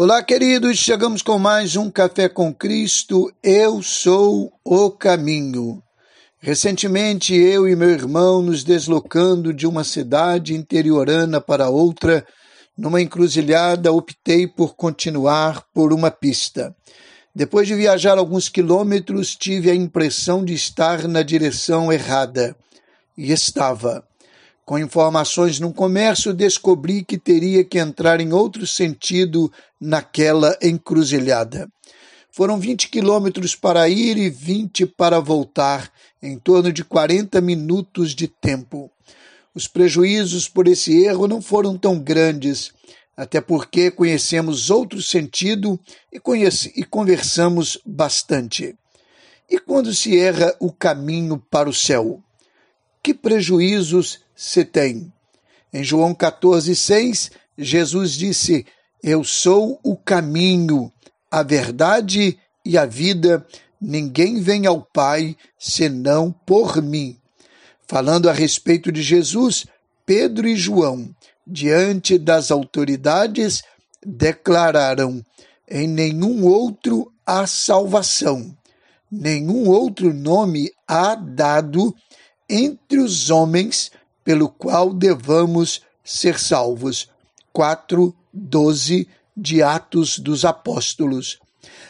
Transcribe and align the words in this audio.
Olá, 0.00 0.22
queridos, 0.22 0.78
chegamos 0.78 1.22
com 1.22 1.40
mais 1.40 1.74
um 1.74 1.90
Café 1.90 2.28
com 2.28 2.54
Cristo. 2.54 3.32
Eu 3.42 3.82
sou 3.82 4.52
o 4.62 4.92
caminho. 4.92 5.82
Recentemente, 6.38 7.34
eu 7.34 7.68
e 7.68 7.74
meu 7.74 7.90
irmão 7.90 8.40
nos 8.40 8.62
deslocando 8.62 9.52
de 9.52 9.66
uma 9.66 9.82
cidade 9.82 10.54
interiorana 10.54 11.40
para 11.40 11.68
outra, 11.68 12.24
numa 12.76 13.02
encruzilhada, 13.02 13.92
optei 13.92 14.46
por 14.46 14.76
continuar 14.76 15.64
por 15.74 15.92
uma 15.92 16.12
pista. 16.12 16.72
Depois 17.34 17.66
de 17.66 17.74
viajar 17.74 18.18
alguns 18.18 18.48
quilômetros, 18.48 19.34
tive 19.34 19.68
a 19.68 19.74
impressão 19.74 20.44
de 20.44 20.54
estar 20.54 21.08
na 21.08 21.22
direção 21.22 21.92
errada. 21.92 22.54
E 23.16 23.32
estava. 23.32 24.07
Com 24.68 24.78
informações 24.78 25.58
no 25.58 25.72
comércio, 25.72 26.34
descobri 26.34 27.02
que 27.02 27.16
teria 27.16 27.64
que 27.64 27.78
entrar 27.78 28.20
em 28.20 28.34
outro 28.34 28.66
sentido 28.66 29.50
naquela 29.80 30.54
encruzilhada. 30.60 31.66
Foram 32.30 32.60
20 32.60 32.90
quilômetros 32.90 33.56
para 33.56 33.88
ir 33.88 34.18
e 34.18 34.28
20 34.28 34.84
para 34.84 35.20
voltar, 35.20 35.90
em 36.22 36.38
torno 36.38 36.70
de 36.70 36.84
40 36.84 37.40
minutos 37.40 38.14
de 38.14 38.28
tempo. 38.28 38.90
Os 39.54 39.66
prejuízos 39.66 40.50
por 40.50 40.68
esse 40.68 41.02
erro 41.02 41.26
não 41.26 41.40
foram 41.40 41.78
tão 41.78 41.98
grandes, 41.98 42.70
até 43.16 43.40
porque 43.40 43.90
conhecemos 43.90 44.68
outro 44.68 45.00
sentido 45.00 45.80
e, 46.12 46.20
conhece, 46.20 46.74
e 46.76 46.84
conversamos 46.84 47.78
bastante. 47.86 48.76
E 49.48 49.58
quando 49.58 49.94
se 49.94 50.18
erra 50.18 50.54
o 50.60 50.70
caminho 50.70 51.42
para 51.50 51.70
o 51.70 51.72
céu? 51.72 52.22
Que 53.08 53.14
prejuízos 53.14 54.20
se 54.36 54.66
tem. 54.66 55.10
Em 55.72 55.82
João 55.82 56.14
14,6, 56.14 57.30
Jesus 57.56 58.12
disse: 58.12 58.66
Eu 59.02 59.24
sou 59.24 59.80
o 59.82 59.96
caminho, 59.96 60.92
a 61.30 61.42
verdade 61.42 62.38
e 62.62 62.76
a 62.76 62.84
vida. 62.84 63.46
Ninguém 63.80 64.42
vem 64.42 64.66
ao 64.66 64.82
Pai 64.82 65.34
senão 65.58 66.30
por 66.44 66.82
mim. 66.82 67.16
Falando 67.86 68.28
a 68.28 68.32
respeito 68.34 68.92
de 68.92 69.00
Jesus, 69.00 69.64
Pedro 70.04 70.46
e 70.46 70.54
João, 70.54 71.08
diante 71.46 72.18
das 72.18 72.50
autoridades, 72.50 73.62
declararam: 74.04 75.24
Em 75.66 75.88
nenhum 75.88 76.44
outro 76.44 77.10
há 77.24 77.46
salvação, 77.46 78.54
nenhum 79.10 79.66
outro 79.66 80.12
nome 80.12 80.70
há 80.86 81.14
dado 81.14 81.96
entre 82.48 82.98
os 82.98 83.30
homens 83.30 83.90
pelo 84.24 84.48
qual 84.48 84.92
devamos 84.92 85.82
ser 86.04 86.38
salvos. 86.38 87.08
4, 87.52 88.14
12 88.32 89.08
de 89.36 89.62
Atos 89.62 90.18
dos 90.18 90.44
Apóstolos. 90.44 91.38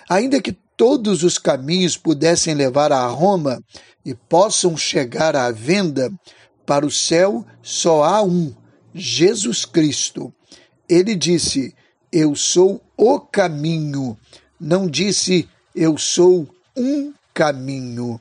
Ainda 0.09 0.41
que 0.41 0.53
todos 0.77 1.23
os 1.23 1.39
caminhos 1.39 1.97
pudessem 1.97 2.55
levar 2.55 2.93
a 2.93 3.07
Roma 3.07 3.63
e 4.05 4.15
possam 4.15 4.77
chegar 4.77 5.37
à 5.37 5.51
venda, 5.51 6.11
para 6.65 6.85
o 6.85 6.91
céu 6.91 7.47
só 7.63 8.05
há 8.05 8.23
um, 8.23 8.55
Jesus 8.95 9.65
Cristo. 9.65 10.33
Ele 10.87 11.15
disse: 11.15 11.75
Eu 12.13 12.35
sou 12.35 12.83
o 12.95 13.19
caminho. 13.19 14.19
Não 14.61 14.87
disse: 14.87 15.49
Eu 15.75 15.97
sou 15.97 16.47
um 16.77 17.15
caminho. 17.33 18.21